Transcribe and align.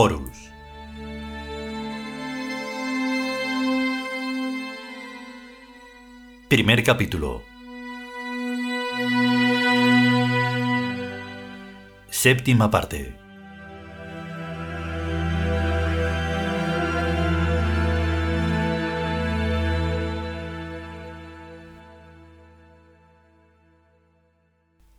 Horus. 0.00 0.38
Primer 6.48 6.84
capítulo. 6.84 7.42
Séptima 12.10 12.70
parte. 12.70 13.18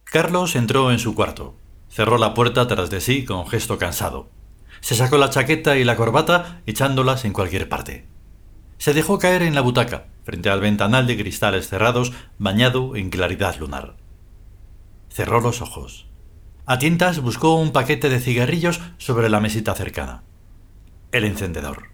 Carlos 0.04 0.58
entró 0.58 0.92
en 0.92 1.00
su 1.00 1.16
cuarto. 1.16 1.56
Cerró 1.88 2.18
la 2.18 2.34
puerta 2.34 2.68
tras 2.68 2.90
de 2.90 3.00
sí 3.00 3.24
con 3.24 3.48
gesto 3.48 3.78
cansado. 3.78 4.39
Se 4.82 4.96
sacó 4.96 5.18
la 5.18 5.30
chaqueta 5.30 5.78
y 5.78 5.84
la 5.84 5.96
corbata 5.96 6.62
echándolas 6.66 7.26
en 7.26 7.34
cualquier 7.34 7.70
parte. 7.70 8.06
Se 8.78 8.94
dejó 8.94 9.20
caer 9.20 9.42
en 9.42 9.56
la 9.56 9.62
butaca, 9.62 10.08
frente 10.24 10.50
al 10.50 10.62
ventanal 10.62 11.06
de 11.06 11.18
cristales 11.18 11.68
cerrados, 11.68 12.14
bañado 12.38 12.96
en 12.96 13.10
claridad 13.10 13.58
lunar. 13.58 13.96
Cerró 15.10 15.42
los 15.42 15.62
ojos. 15.62 16.08
A 16.66 16.78
tientas 16.78 17.20
buscó 17.20 17.56
un 17.56 17.72
paquete 17.72 18.10
de 18.10 18.20
cigarrillos 18.20 18.80
sobre 18.98 19.30
la 19.30 19.40
mesita 19.40 19.76
cercana. 19.76 20.24
El 21.12 21.26
encendedor. 21.26 21.90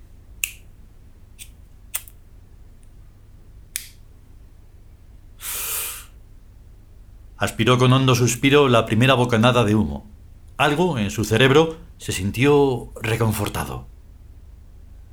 Aspiró 7.38 7.77
con 7.77 7.92
hondo 7.94 8.16
suspiro 8.16 8.67
la 8.70 8.86
primera 8.86 9.14
bocanada 9.14 9.64
de 9.64 9.75
humo. 9.75 10.14
Algo 10.58 10.98
en 10.98 11.11
su 11.11 11.25
cerebro 11.25 11.78
se 11.98 12.14
sintió 12.14 12.92
reconfortado. 13.02 13.88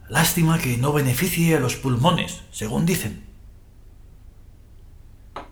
Lástima 0.08 0.58
que 0.58 0.76
no 0.76 0.92
beneficie 0.92 1.56
a 1.56 1.60
los 1.60 1.74
pulmones, 1.74 2.42
según 2.52 2.86
dicen. 2.86 3.24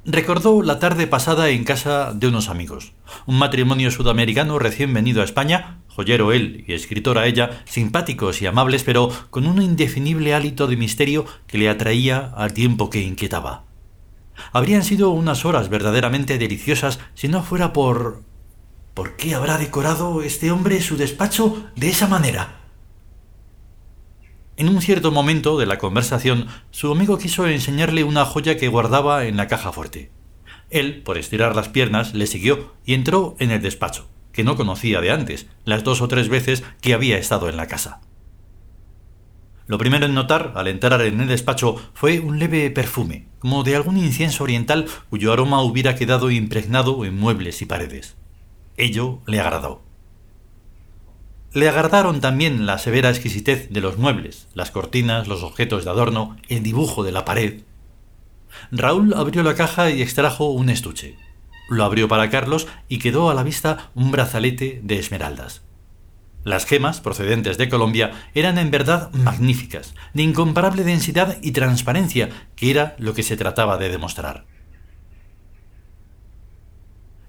Recordó 0.05 0.63
la 0.63 0.79
tarde 0.79 1.07
pasada 1.07 1.51
en 1.51 1.65
casa 1.65 2.13
de 2.15 2.29
unos 2.29 2.49
amigos, 2.49 2.93
un 3.27 3.39
matrimonio 3.39 3.91
sudamericano 3.91 4.59
recién 4.59 4.95
venido 4.95 5.23
a 5.23 5.25
España, 5.25 5.81
joyero 5.89 6.33
él 6.33 6.65
y 6.67 6.73
escritora 6.73 7.27
ella, 7.27 7.63
simpáticos 7.65 8.41
y 8.43 8.47
amables, 8.47 8.85
pero 8.85 9.11
con 9.31 9.47
un 9.47 9.61
indefinible 9.61 10.35
hálito 10.35 10.69
de 10.69 10.77
misterio 10.77 11.27
que 11.47 11.59
le 11.59 11.69
atraía 11.69 12.33
al 12.37 12.55
tiempo 12.55 12.91
que 12.91 13.03
inquietaba. 13.03 13.65
Habrían 14.53 14.85
sido 14.85 15.11
unas 15.11 15.45
horas 15.45 15.69
verdaderamente 15.69 16.39
deliciosas 16.39 17.00
si 17.15 17.29
no 17.29 17.43
fuera 17.43 17.73
por... 17.73 18.23
¿Por 18.95 19.17
qué 19.17 19.34
habrá 19.34 19.56
decorado 19.56 20.23
este 20.23 20.51
hombre 20.51 20.81
su 20.81 20.97
despacho 20.97 21.71
de 21.77 21.89
esa 21.89 22.09
manera? 22.09 22.61
En 24.56 24.69
un 24.69 24.83
cierto 24.83 25.12
momento 25.12 25.59
de 25.59 25.67
la 25.67 25.78
conversación, 25.78 26.49
su 26.71 26.91
amigo 26.93 27.17
quiso 27.17 27.47
enseñarle 27.47 28.05
una 28.05 28.25
joya 28.25 28.56
que 28.56 28.69
guardaba 28.69 29.25
en 29.25 29.37
la 29.37 29.47
caja 29.47 29.73
fuerte. 29.73 30.11
Él, 30.71 31.03
por 31.03 31.19
estirar 31.19 31.56
las 31.56 31.69
piernas, 31.69 32.15
le 32.15 32.27
siguió 32.27 32.75
y 32.84 32.95
entró 32.95 33.37
en 33.39 33.53
el 33.53 33.62
despacho, 33.62 34.09
que 34.33 34.45
no 34.45 34.56
conocía 34.56 35.00
de 35.00 35.12
antes, 35.12 35.47
las 35.65 35.84
dos 35.84 36.03
o 36.03 36.09
tres 36.09 36.29
veces 36.29 36.62
que 36.81 36.93
había 36.93 37.17
estado 37.17 37.49
en 37.49 37.56
la 37.56 37.69
casa. 37.69 38.00
Lo 39.67 39.79
primero 39.79 40.05
en 40.06 40.15
notar, 40.15 40.53
al 40.56 40.67
entrar 40.67 41.00
en 41.03 41.21
el 41.21 41.29
despacho, 41.29 41.77
fue 41.95 42.19
un 42.19 42.41
leve 42.41 42.71
perfume, 42.71 43.29
como 43.39 43.62
de 43.62 43.77
algún 43.77 43.97
incienso 43.97 44.43
oriental 44.43 44.87
cuyo 45.11 45.33
aroma 45.33 45.62
hubiera 45.62 45.95
quedado 45.95 46.31
impregnado 46.31 47.05
en 47.05 47.17
muebles 47.17 47.62
y 47.62 47.67
paredes. 47.67 48.17
Ello 48.81 49.21
le 49.27 49.41
agradó. 49.41 49.83
Le 51.53 51.69
agradaron 51.69 52.23
también 52.23 52.65
la 52.65 52.79
severa 52.79 53.11
exquisitez 53.11 53.69
de 53.69 53.83
los 53.83 53.99
muebles, 53.99 54.49
las 54.55 54.71
cortinas, 54.71 55.29
los 55.29 55.43
objetos 55.43 55.85
de 55.85 55.91
adorno, 55.91 56.39
el 56.49 56.63
dibujo 56.63 57.03
de 57.03 57.13
la 57.13 57.27
pared. 57.27 57.61
Raúl 58.73 59.13
abrió 59.13 59.43
la 59.43 59.55
caja 59.55 59.91
y 59.91 60.01
extrajo 60.01 60.49
un 60.51 60.71
estuche. 60.71 61.19
Lo 61.69 61.85
abrió 61.85 62.09
para 62.09 62.31
Carlos 62.31 62.69
y 62.89 63.01
quedó 63.01 63.29
a 63.29 63.35
la 63.35 63.43
vista 63.43 63.91
un 63.95 64.13
brazalete 64.13 64.81
de 64.83 64.99
esmeraldas. 64.99 65.61
Las 66.43 66.65
gemas, 66.65 67.03
procedentes 67.03 67.59
de 67.59 67.69
Colombia, 67.69 68.12
eran 68.35 68.57
en 68.57 68.71
verdad 68.71 69.12
magníficas, 69.12 69.95
de 70.15 70.23
incomparable 70.23 70.85
densidad 70.85 71.37
y 71.43 71.53
transparencia, 71.53 72.31
que 72.57 72.71
era 72.71 72.97
lo 72.99 73.12
que 73.12 73.25
se 73.25 73.37
trataba 73.37 73.77
de 73.77 73.91
demostrar. 73.91 74.47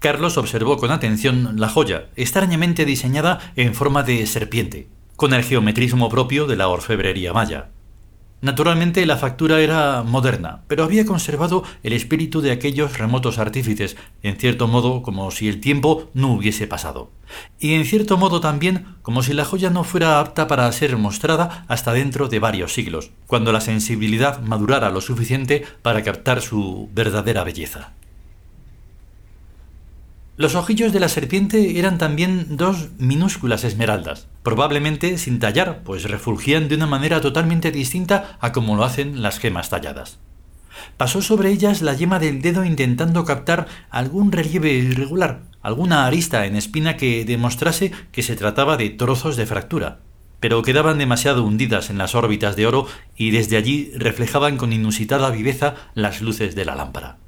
Carlos 0.01 0.39
observó 0.39 0.77
con 0.77 0.89
atención 0.89 1.59
la 1.59 1.69
joya, 1.69 2.07
extrañamente 2.15 2.85
diseñada 2.85 3.37
en 3.55 3.75
forma 3.75 4.01
de 4.01 4.25
serpiente, 4.25 4.87
con 5.15 5.31
el 5.31 5.43
geometrismo 5.43 6.09
propio 6.09 6.47
de 6.47 6.55
la 6.55 6.69
orfebrería 6.69 7.33
maya. 7.33 7.67
Naturalmente 8.41 9.05
la 9.05 9.17
factura 9.17 9.61
era 9.61 10.01
moderna, 10.01 10.63
pero 10.67 10.83
había 10.83 11.05
conservado 11.05 11.63
el 11.83 11.93
espíritu 11.93 12.41
de 12.41 12.49
aquellos 12.49 12.97
remotos 12.97 13.37
artífices, 13.37 13.95
en 14.23 14.37
cierto 14.37 14.67
modo 14.67 15.03
como 15.03 15.29
si 15.29 15.47
el 15.47 15.61
tiempo 15.61 16.09
no 16.15 16.33
hubiese 16.33 16.65
pasado. 16.65 17.11
Y 17.59 17.75
en 17.75 17.85
cierto 17.85 18.17
modo 18.17 18.41
también 18.41 18.95
como 19.03 19.21
si 19.21 19.33
la 19.33 19.45
joya 19.45 19.69
no 19.69 19.83
fuera 19.83 20.19
apta 20.19 20.47
para 20.47 20.71
ser 20.71 20.97
mostrada 20.97 21.63
hasta 21.67 21.93
dentro 21.93 22.27
de 22.27 22.39
varios 22.39 22.73
siglos, 22.73 23.11
cuando 23.27 23.51
la 23.51 23.61
sensibilidad 23.61 24.41
madurara 24.41 24.89
lo 24.89 24.99
suficiente 24.99 25.63
para 25.83 26.01
captar 26.01 26.41
su 26.41 26.89
verdadera 26.91 27.43
belleza. 27.43 27.93
Los 30.41 30.55
ojillos 30.55 30.91
de 30.91 30.99
la 30.99 31.07
serpiente 31.07 31.77
eran 31.77 31.99
también 31.99 32.57
dos 32.57 32.89
minúsculas 32.97 33.63
esmeraldas, 33.63 34.27
probablemente 34.41 35.19
sin 35.19 35.37
tallar, 35.37 35.83
pues 35.83 36.05
refulgían 36.05 36.67
de 36.67 36.73
una 36.73 36.87
manera 36.87 37.21
totalmente 37.21 37.71
distinta 37.71 38.39
a 38.41 38.51
como 38.51 38.75
lo 38.75 38.83
hacen 38.83 39.21
las 39.21 39.37
gemas 39.37 39.69
talladas. 39.69 40.17
Pasó 40.97 41.21
sobre 41.21 41.51
ellas 41.51 41.83
la 41.83 41.93
yema 41.93 42.17
del 42.17 42.41
dedo 42.41 42.65
intentando 42.65 43.23
captar 43.23 43.67
algún 43.91 44.31
relieve 44.31 44.73
irregular, 44.73 45.43
alguna 45.61 46.07
arista 46.07 46.47
en 46.47 46.55
espina 46.55 46.97
que 46.97 47.23
demostrase 47.23 47.91
que 48.11 48.23
se 48.23 48.35
trataba 48.35 48.77
de 48.77 48.89
trozos 48.89 49.37
de 49.37 49.45
fractura, 49.45 49.99
pero 50.39 50.63
quedaban 50.63 50.97
demasiado 50.97 51.43
hundidas 51.43 51.91
en 51.91 51.99
las 51.99 52.15
órbitas 52.15 52.55
de 52.55 52.65
oro 52.65 52.87
y 53.15 53.29
desde 53.29 53.57
allí 53.57 53.91
reflejaban 53.93 54.57
con 54.57 54.73
inusitada 54.73 55.29
viveza 55.29 55.75
las 55.93 56.19
luces 56.19 56.55
de 56.55 56.65
la 56.65 56.73
lámpara. 56.73 57.19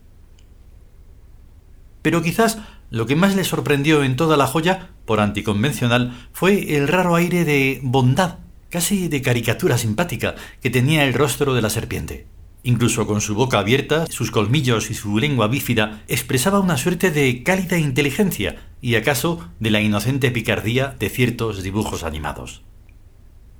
Pero 2.01 2.21
quizás 2.21 2.59
lo 2.93 3.07
que 3.07 3.15
más 3.15 3.35
le 3.35 3.43
sorprendió 3.43 4.03
en 4.03 4.15
toda 4.15 4.37
la 4.37 4.45
joya, 4.45 4.89
por 5.05 5.19
anticonvencional, 5.19 6.13
fue 6.31 6.75
el 6.75 6.87
raro 6.87 7.15
aire 7.15 7.43
de 7.43 7.79
bondad, 7.81 8.37
casi 8.69 9.07
de 9.07 9.23
caricatura 9.23 9.79
simpática, 9.79 10.35
que 10.61 10.69
tenía 10.69 11.03
el 11.03 11.15
rostro 11.15 11.55
de 11.55 11.63
la 11.63 11.71
serpiente. 11.71 12.27
Incluso 12.61 13.07
con 13.07 13.19
su 13.19 13.33
boca 13.33 13.57
abierta, 13.57 14.05
sus 14.11 14.29
colmillos 14.29 14.91
y 14.91 14.93
su 14.93 15.17
lengua 15.17 15.47
bífida 15.47 16.03
expresaba 16.07 16.59
una 16.59 16.77
suerte 16.77 17.09
de 17.09 17.41
cálida 17.41 17.79
inteligencia 17.79 18.57
y 18.79 18.93
acaso 18.93 19.39
de 19.59 19.71
la 19.71 19.81
inocente 19.81 20.29
picardía 20.29 20.95
de 20.99 21.09
ciertos 21.09 21.63
dibujos 21.63 22.03
animados. 22.03 22.61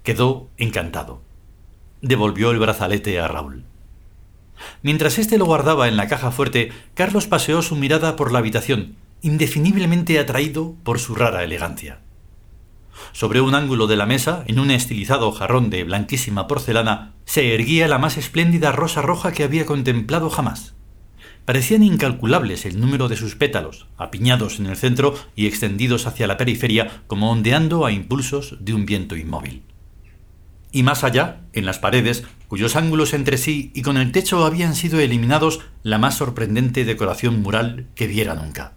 Quedó 0.03 0.47
encantado. 0.57 1.23
Devolvió 2.03 2.51
el 2.51 2.59
brazalete 2.59 3.19
a 3.19 3.27
Raúl. 3.27 3.63
Mientras 4.83 5.17
éste 5.17 5.39
lo 5.39 5.45
guardaba 5.45 5.87
en 5.87 5.97
la 5.97 6.07
caja 6.07 6.29
fuerte, 6.29 6.71
Carlos 6.93 7.25
paseó 7.25 7.63
su 7.63 7.75
mirada 7.75 8.15
por 8.15 8.31
la 8.31 8.37
habitación 8.37 9.01
indefiniblemente 9.23 10.19
atraído 10.19 10.75
por 10.83 10.99
su 10.99 11.15
rara 11.15 11.43
elegancia. 11.43 11.99
Sobre 13.13 13.39
un 13.41 13.55
ángulo 13.55 13.87
de 13.87 13.95
la 13.95 14.05
mesa, 14.05 14.43
en 14.47 14.59
un 14.59 14.69
estilizado 14.69 15.31
jarrón 15.31 15.69
de 15.69 15.85
blanquísima 15.85 16.45
porcelana, 16.45 17.13
se 17.23 17.55
erguía 17.55 17.87
la 17.87 17.97
más 17.97 18.17
espléndida 18.17 18.73
rosa 18.73 19.01
roja 19.01 19.31
que 19.31 19.43
había 19.43 19.65
contemplado 19.65 20.29
jamás. 20.29 20.75
Parecían 21.45 21.83
incalculables 21.83 22.65
el 22.65 22.79
número 22.79 23.07
de 23.07 23.15
sus 23.15 23.35
pétalos, 23.35 23.87
apiñados 23.97 24.59
en 24.59 24.65
el 24.67 24.75
centro 24.75 25.15
y 25.35 25.47
extendidos 25.47 26.05
hacia 26.05 26.27
la 26.27 26.37
periferia 26.37 27.03
como 27.07 27.31
ondeando 27.31 27.85
a 27.85 27.93
impulsos 27.93 28.57
de 28.59 28.73
un 28.73 28.85
viento 28.85 29.15
inmóvil. 29.15 29.63
Y 30.73 30.83
más 30.83 31.05
allá, 31.05 31.41
en 31.53 31.65
las 31.65 31.79
paredes, 31.79 32.25
cuyos 32.49 32.75
ángulos 32.75 33.13
entre 33.13 33.37
sí 33.37 33.71
y 33.73 33.83
con 33.83 33.95
el 33.95 34.11
techo 34.11 34.45
habían 34.45 34.75
sido 34.75 34.99
eliminados, 34.99 35.61
la 35.81 35.97
más 35.97 36.17
sorprendente 36.17 36.83
decoración 36.83 37.41
mural 37.41 37.87
que 37.95 38.07
viera 38.07 38.35
nunca. 38.35 38.73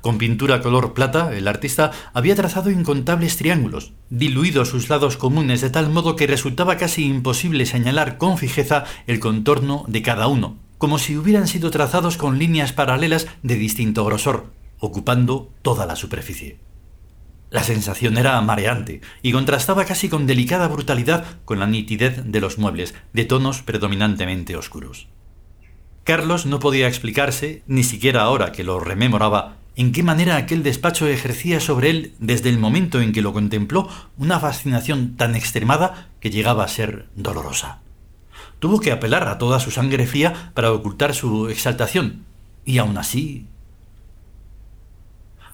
Con 0.00 0.18
pintura 0.18 0.60
color 0.60 0.94
plata, 0.94 1.36
el 1.36 1.48
artista 1.48 1.90
había 2.12 2.34
trazado 2.34 2.70
incontables 2.70 3.36
triángulos, 3.36 3.92
diluido 4.10 4.64
sus 4.64 4.88
lados 4.88 5.16
comunes 5.16 5.60
de 5.60 5.70
tal 5.70 5.90
modo 5.90 6.16
que 6.16 6.26
resultaba 6.26 6.76
casi 6.76 7.04
imposible 7.04 7.66
señalar 7.66 8.18
con 8.18 8.38
fijeza 8.38 8.84
el 9.06 9.20
contorno 9.20 9.84
de 9.88 10.02
cada 10.02 10.26
uno, 10.26 10.56
como 10.78 10.98
si 10.98 11.16
hubieran 11.16 11.48
sido 11.48 11.70
trazados 11.70 12.16
con 12.16 12.38
líneas 12.38 12.72
paralelas 12.72 13.26
de 13.42 13.54
distinto 13.56 14.04
grosor, 14.04 14.46
ocupando 14.78 15.52
toda 15.62 15.86
la 15.86 15.96
superficie. 15.96 16.58
La 17.50 17.62
sensación 17.62 18.16
era 18.16 18.40
mareante 18.40 19.02
y 19.20 19.30
contrastaba 19.30 19.84
casi 19.84 20.08
con 20.08 20.26
delicada 20.26 20.68
brutalidad 20.68 21.24
con 21.44 21.60
la 21.60 21.66
nitidez 21.66 22.22
de 22.24 22.40
los 22.40 22.56
muebles, 22.56 22.94
de 23.12 23.26
tonos 23.26 23.60
predominantemente 23.60 24.56
oscuros. 24.56 25.06
Carlos 26.02 26.46
no 26.46 26.58
podía 26.58 26.88
explicarse, 26.88 27.62
ni 27.66 27.84
siquiera 27.84 28.22
ahora 28.22 28.52
que 28.52 28.64
lo 28.64 28.80
rememoraba, 28.80 29.58
en 29.74 29.92
qué 29.92 30.02
manera 30.02 30.36
aquel 30.36 30.62
despacho 30.62 31.06
ejercía 31.06 31.60
sobre 31.60 31.90
él 31.90 32.14
desde 32.18 32.50
el 32.50 32.58
momento 32.58 33.00
en 33.00 33.12
que 33.12 33.22
lo 33.22 33.32
contempló 33.32 33.88
una 34.18 34.38
fascinación 34.38 35.16
tan 35.16 35.34
extremada 35.34 36.08
que 36.20 36.30
llegaba 36.30 36.64
a 36.64 36.68
ser 36.68 37.08
dolorosa. 37.16 37.80
Tuvo 38.58 38.80
que 38.80 38.92
apelar 38.92 39.26
a 39.28 39.38
toda 39.38 39.60
su 39.60 39.70
sangre 39.70 40.06
fría 40.06 40.52
para 40.54 40.72
ocultar 40.72 41.14
su 41.14 41.48
exaltación. 41.48 42.24
Y 42.64 42.78
aún 42.78 42.98
así... 42.98 43.46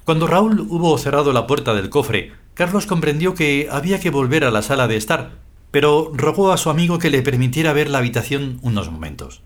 Cuando 0.05 0.27
Raúl 0.27 0.61
hubo 0.61 0.97
cerrado 0.97 1.33
la 1.33 1.47
puerta 1.47 1.75
del 1.75 1.91
cofre, 1.91 2.33
Carlos 2.55 2.87
comprendió 2.87 3.35
que 3.35 3.69
había 3.71 4.01
que 4.01 4.11
volver 4.11 4.45
a 4.45 4.51
la 4.51 4.63
sala 4.63 4.89
de 4.89 4.97
estar, 4.97 5.33
pero 5.71 6.11
rogó 6.15 6.51
a 6.51 6.57
su 6.57 6.71
amigo 6.71 6.99
que 6.99 7.11
le 7.11 7.23
permitiera 7.23 7.73
ver 7.73 7.91
la 7.91 7.99
habitación 7.99 8.59
unos 8.63 8.91
momentos. 8.91 9.43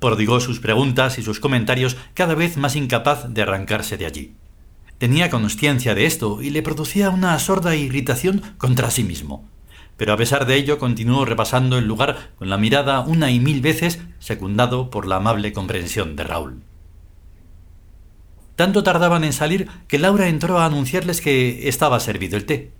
Prodigó 0.00 0.40
sus 0.40 0.60
preguntas 0.60 1.18
y 1.18 1.22
sus 1.22 1.40
comentarios 1.40 1.96
cada 2.14 2.34
vez 2.34 2.56
más 2.56 2.76
incapaz 2.76 3.28
de 3.28 3.42
arrancarse 3.42 3.96
de 3.96 4.06
allí. 4.06 4.34
Tenía 4.98 5.30
conciencia 5.30 5.94
de 5.94 6.06
esto 6.06 6.40
y 6.40 6.50
le 6.50 6.62
producía 6.62 7.10
una 7.10 7.38
sorda 7.38 7.76
irritación 7.76 8.42
contra 8.58 8.90
sí 8.90 9.04
mismo. 9.04 9.48
Pero 9.96 10.12
a 10.12 10.16
pesar 10.16 10.46
de 10.46 10.56
ello 10.56 10.78
continuó 10.78 11.24
repasando 11.24 11.78
el 11.78 11.86
lugar 11.86 12.30
con 12.36 12.50
la 12.50 12.58
mirada 12.58 13.00
una 13.00 13.30
y 13.30 13.40
mil 13.40 13.60
veces, 13.60 14.00
secundado 14.18 14.90
por 14.90 15.06
la 15.06 15.16
amable 15.16 15.52
comprensión 15.52 16.16
de 16.16 16.24
Raúl. 16.24 16.62
Tanto 18.56 18.82
tardaban 18.82 19.24
en 19.24 19.34
salir 19.34 19.68
que 19.86 19.98
Laura 19.98 20.28
entró 20.28 20.58
a 20.58 20.66
anunciarles 20.66 21.20
que 21.20 21.68
estaba 21.68 22.00
servido 22.00 22.36
el 22.38 22.46
té. 22.46 22.72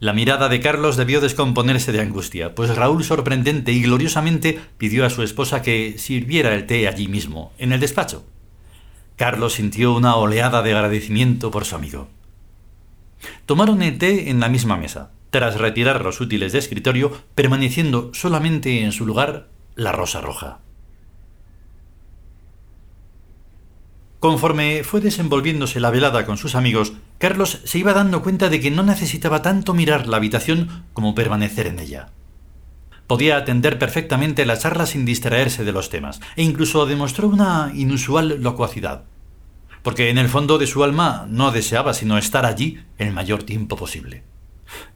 La 0.00 0.12
mirada 0.12 0.48
de 0.48 0.60
Carlos 0.60 0.96
debió 0.96 1.20
descomponerse 1.20 1.90
de 1.90 2.00
angustia, 2.00 2.54
pues 2.54 2.76
Raúl 2.76 3.02
sorprendente 3.02 3.72
y 3.72 3.82
gloriosamente 3.82 4.60
pidió 4.76 5.04
a 5.04 5.10
su 5.10 5.24
esposa 5.24 5.60
que 5.60 5.98
sirviera 5.98 6.54
el 6.54 6.66
té 6.66 6.86
allí 6.86 7.08
mismo, 7.08 7.52
en 7.58 7.72
el 7.72 7.80
despacho. 7.80 8.24
Carlos 9.16 9.54
sintió 9.54 9.92
una 9.96 10.14
oleada 10.14 10.62
de 10.62 10.72
agradecimiento 10.72 11.50
por 11.50 11.64
su 11.64 11.74
amigo. 11.74 12.06
Tomaron 13.46 13.82
el 13.82 13.98
té 13.98 14.30
en 14.30 14.38
la 14.38 14.48
misma 14.48 14.76
mesa, 14.76 15.10
tras 15.30 15.58
retirar 15.58 16.04
los 16.04 16.20
útiles 16.20 16.52
de 16.52 16.60
escritorio, 16.60 17.10
permaneciendo 17.34 18.12
solamente 18.14 18.84
en 18.84 18.92
su 18.92 19.04
lugar 19.04 19.48
la 19.74 19.90
rosa 19.90 20.20
roja. 20.20 20.60
Conforme 24.20 24.82
fue 24.82 25.00
desenvolviéndose 25.00 25.78
la 25.78 25.90
velada 25.90 26.26
con 26.26 26.38
sus 26.38 26.56
amigos, 26.56 26.92
Carlos 27.18 27.60
se 27.64 27.78
iba 27.78 27.92
dando 27.92 28.22
cuenta 28.22 28.48
de 28.48 28.60
que 28.60 28.70
no 28.70 28.82
necesitaba 28.82 29.42
tanto 29.42 29.74
mirar 29.74 30.08
la 30.08 30.16
habitación 30.16 30.84
como 30.92 31.14
permanecer 31.14 31.68
en 31.68 31.78
ella. 31.78 32.10
Podía 33.06 33.36
atender 33.36 33.78
perfectamente 33.78 34.44
la 34.44 34.58
charla 34.58 34.86
sin 34.86 35.04
distraerse 35.04 35.64
de 35.64 35.70
los 35.72 35.88
temas, 35.88 36.20
e 36.34 36.42
incluso 36.42 36.84
demostró 36.84 37.28
una 37.28 37.70
inusual 37.74 38.42
locuacidad, 38.42 39.04
porque 39.82 40.10
en 40.10 40.18
el 40.18 40.28
fondo 40.28 40.58
de 40.58 40.66
su 40.66 40.82
alma 40.82 41.26
no 41.30 41.52
deseaba 41.52 41.94
sino 41.94 42.18
estar 42.18 42.44
allí 42.44 42.80
el 42.98 43.12
mayor 43.12 43.44
tiempo 43.44 43.76
posible. 43.76 44.24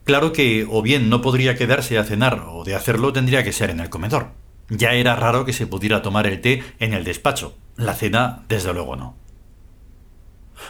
Claro 0.03 0.33
que 0.33 0.67
o 0.69 0.81
bien 0.81 1.09
no 1.09 1.21
podría 1.21 1.55
quedarse 1.55 1.97
a 1.97 2.03
cenar 2.03 2.45
o 2.47 2.65
de 2.65 2.75
hacerlo 2.75 3.13
tendría 3.13 3.43
que 3.43 3.53
ser 3.53 3.69
en 3.69 3.79
el 3.79 3.89
comedor. 3.89 4.31
Ya 4.69 4.93
era 4.93 5.15
raro 5.15 5.45
que 5.45 5.53
se 5.53 5.65
pudiera 5.65 6.01
tomar 6.01 6.27
el 6.27 6.41
té 6.41 6.61
en 6.79 6.93
el 6.93 7.03
despacho, 7.03 7.57
la 7.77 7.93
cena, 7.93 8.43
desde 8.47 8.73
luego 8.73 8.95
no. 8.95 9.15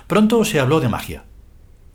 Pronto 0.08 0.44
se 0.46 0.60
habló 0.60 0.80
de 0.80 0.90
magia. 0.90 1.26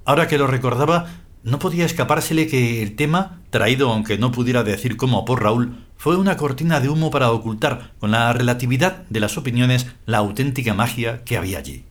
Ahora 0.04 0.28
que 0.28 0.38
lo 0.38 0.46
recordaba, 0.46 1.06
no 1.42 1.58
podía 1.58 1.84
escapársele 1.84 2.46
que 2.46 2.82
el 2.82 2.96
tema, 2.96 3.40
traído 3.50 3.90
aunque 3.92 4.18
no 4.18 4.32
pudiera 4.32 4.64
decir 4.64 4.96
cómo 4.96 5.24
por 5.24 5.42
Raúl, 5.42 5.86
fue 5.96 6.16
una 6.16 6.36
cortina 6.36 6.80
de 6.80 6.88
humo 6.88 7.10
para 7.10 7.30
ocultar, 7.30 7.92
con 7.98 8.10
la 8.10 8.32
relatividad 8.32 9.04
de 9.08 9.20
las 9.20 9.36
opiniones, 9.36 9.86
la 10.06 10.18
auténtica 10.18 10.74
magia 10.74 11.24
que 11.24 11.36
había 11.36 11.58
allí. 11.58 11.84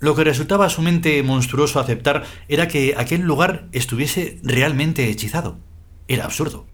Lo 0.00 0.14
que 0.14 0.24
resultaba 0.24 0.66
a 0.66 0.70
su 0.70 0.80
mente 0.80 1.22
monstruoso 1.22 1.80
aceptar 1.80 2.24
era 2.48 2.68
que 2.68 2.94
aquel 2.96 3.22
lugar 3.22 3.68
estuviese 3.72 4.38
realmente 4.42 5.10
hechizado. 5.10 5.58
Era 6.06 6.24
absurdo. 6.24 6.66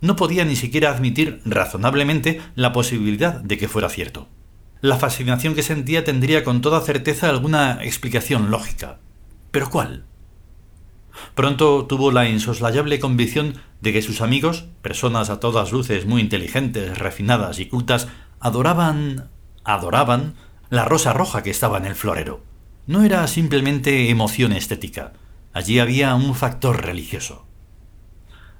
No 0.00 0.16
podía 0.16 0.46
ni 0.46 0.56
siquiera 0.56 0.90
admitir 0.90 1.42
razonablemente 1.44 2.40
la 2.54 2.72
posibilidad 2.72 3.34
de 3.34 3.58
que 3.58 3.68
fuera 3.68 3.90
cierto. 3.90 4.28
La 4.80 4.96
fascinación 4.96 5.54
que 5.54 5.62
sentía 5.62 6.04
tendría 6.04 6.42
con 6.42 6.62
toda 6.62 6.80
certeza 6.80 7.28
alguna 7.28 7.84
explicación 7.84 8.50
lógica. 8.50 8.98
¿Pero 9.50 9.68
cuál? 9.68 10.04
Pronto 11.34 11.84
tuvo 11.86 12.12
la 12.12 12.28
insoslayable 12.28 12.98
convicción 12.98 13.58
de 13.82 13.92
que 13.92 14.00
sus 14.00 14.22
amigos, 14.22 14.66
personas 14.80 15.28
a 15.28 15.38
todas 15.38 15.72
luces 15.72 16.06
muy 16.06 16.22
inteligentes, 16.22 16.98
refinadas 16.98 17.58
y 17.58 17.66
cultas, 17.66 18.08
adoraban. 18.40 19.28
adoraban 19.64 20.34
la 20.70 20.86
rosa 20.86 21.12
roja 21.12 21.42
que 21.42 21.50
estaba 21.50 21.76
en 21.76 21.84
el 21.84 21.94
florero. 21.94 22.42
No 22.86 23.04
era 23.04 23.26
simplemente 23.26 24.08
emoción 24.08 24.52
estética. 24.52 25.12
Allí 25.52 25.78
había 25.78 26.14
un 26.14 26.34
factor 26.34 26.86
religioso. 26.86 27.44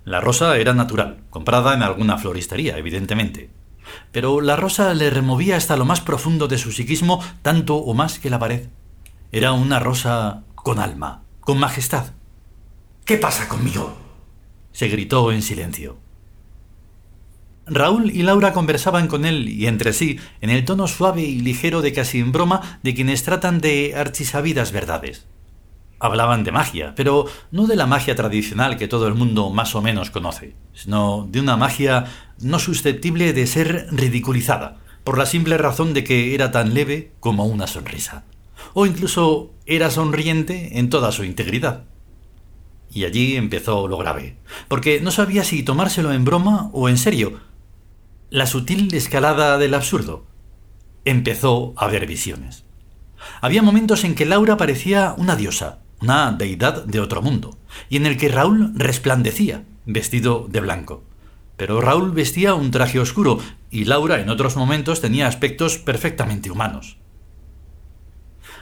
La 0.05 0.21
rosa 0.21 0.57
era 0.59 0.75
natural, 0.75 1.23
comprada 1.31 1.73
en 1.73 1.83
alguna 1.83 2.19
floristería, 2.19 2.77
evidentemente. 2.77 3.51
Pero 4.13 4.41
la 4.41 4.57
rosa 4.57 4.95
le 4.95 5.11
removía 5.11 5.57
hasta 5.57 5.77
lo 5.77 5.85
más 5.85 6.01
profundo 6.01 6.49
de 6.49 6.59
su 6.59 6.73
psiquismo 6.73 7.23
tanto 7.43 7.77
o 7.77 7.95
más 7.95 8.19
que 8.19 8.31
la 8.31 8.39
pared. 8.39 8.69
Era 9.33 9.53
una 9.53 9.79
rosa 9.79 10.43
con 10.55 10.79
alma, 10.79 11.23
con 11.41 11.59
majestad. 11.59 12.13
¿Qué 13.05 13.17
pasa 13.17 13.49
conmigo? 13.49 13.97
se 14.73 14.89
gritó 14.89 15.33
en 15.33 15.43
silencio. 15.43 15.99
Raúl 17.67 18.11
y 18.11 18.23
Laura 18.23 18.53
conversaban 18.53 19.07
con 19.07 19.25
él 19.25 19.49
y 19.49 19.67
entre 19.67 19.93
sí 19.93 20.19
en 20.41 20.51
el 20.51 20.65
tono 20.65 20.89
suave 20.89 21.23
y 21.23 21.41
ligero 21.41 21.83
de 21.83 21.93
casi 21.93 22.19
en 22.19 22.33
broma 22.33 22.81
de 22.83 22.95
quienes 22.95 23.23
tratan 23.23 23.61
de 23.61 23.95
archisabidas 23.97 24.73
verdades. 24.73 25.27
Hablaban 26.01 26.45
de 26.45 26.51
magia, 26.51 26.95
pero 26.97 27.27
no 27.51 27.67
de 27.67 27.77
la 27.77 27.87
magia 27.87 28.17
tradicional 28.17 28.79
que 28.79 28.89
todo 28.89 29.07
el 29.07 29.15
mundo 29.15 29.51
más 29.51 29.75
o 29.75 29.83
menos 29.83 30.11
conoce, 30.11 30.55
sino 30.73 31.29
de 31.31 31.41
una 31.41 31.59
magia 31.59 32.07
no 32.41 32.59
susceptible 32.59 33.35
de 33.35 33.47
ser 33.47 33.87
ridiculizada, 33.91 34.79
por 35.05 35.19
la 35.19 35.27
simple 35.27 35.59
razón 35.59 35.93
de 35.93 36.03
que 36.03 36.35
era 36.35 36.51
tan 36.51 36.73
leve 36.73 37.13
como 37.21 37.45
una 37.45 37.67
sonrisa, 37.67 38.25
o 38.73 38.87
incluso 38.87 39.53
era 39.67 39.91
sonriente 39.91 40.79
en 40.79 40.89
toda 40.89 41.13
su 41.13 41.23
integridad. 41.25 41.85
Y 42.93 43.05
allí 43.05 43.37
empezó 43.37 43.87
lo 43.87 43.99
grave, 43.99 44.37
porque 44.69 45.01
no 45.01 45.11
sabía 45.11 45.45
si 45.45 45.63
tomárselo 45.63 46.13
en 46.13 46.25
broma 46.25 46.71
o 46.73 46.89
en 46.89 46.99
serio. 46.99 47.41
La 48.31 48.47
sutil 48.47 48.93
escalada 48.95 49.59
del 49.59 49.75
absurdo. 49.75 50.25
Empezó 51.05 51.73
a 51.77 51.87
ver 51.87 52.07
visiones. 52.07 52.65
Había 53.41 53.63
momentos 53.63 54.05
en 54.05 54.15
que 54.15 54.27
Laura 54.27 54.57
parecía 54.57 55.15
una 55.17 55.37
diosa, 55.37 55.79
una 56.01 56.33
deidad 56.33 56.85
de 56.85 57.01
otro 57.01 57.23
mundo, 57.23 57.57
y 57.89 57.97
en 57.97 58.07
el 58.07 58.17
que 58.17 58.29
Raúl 58.29 58.73
resplandecía, 58.75 59.65
vestido 59.87 60.47
de 60.49 60.61
blanco. 60.61 61.03
Pero 61.57 61.81
Raúl 61.81 62.13
vestía 62.13 62.55
un 62.55 62.71
traje 62.71 62.99
oscuro 62.99 63.39
y 63.71 63.85
Laura 63.85 64.21
en 64.21 64.31
otros 64.31 64.57
momentos 64.57 65.01
tenía 65.01 65.27
aspectos 65.27 65.79
perfectamente 65.79 66.51
humanos. 66.51 66.97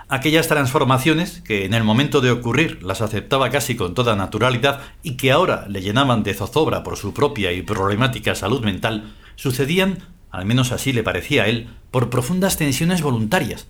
Aquellas 0.09 0.49
transformaciones, 0.49 1.42
que 1.42 1.66
en 1.66 1.75
el 1.75 1.85
momento 1.85 2.21
de 2.21 2.30
ocurrir 2.30 2.83
las 2.83 3.02
aceptaba 3.02 3.50
casi 3.50 3.76
con 3.76 3.95
toda 3.95 4.16
naturalidad 4.16 4.80
y 5.02 5.16
que 5.16 5.30
ahora 5.30 5.66
le 5.68 5.83
llenaban 5.83 6.23
de 6.23 6.33
zozobra 6.33 6.83
por 6.83 6.97
su 6.97 7.12
propia 7.12 7.52
y 7.52 7.62
problemática 7.62 8.35
salud 8.35 8.64
mental, 8.64 9.14
sucedían, 9.37 9.99
al 10.30 10.47
menos 10.47 10.73
así 10.73 10.95
le 10.95 11.02
parecía 11.02 11.42
a 11.42 11.47
él, 11.47 11.68
por 11.90 12.09
profundas 12.09 12.57
tensiones 12.57 13.02
voluntarias, 13.02 13.68